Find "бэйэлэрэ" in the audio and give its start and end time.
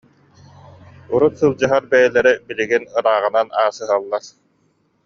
1.91-2.33